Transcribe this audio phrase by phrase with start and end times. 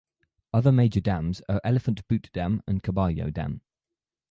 [0.51, 3.61] Other major dams are Elephant Butte Dam and Caballo Dam.